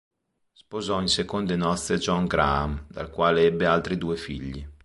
[0.53, 4.67] Sposò in seconde nozze John Graham dal quale ebbe altri due figli.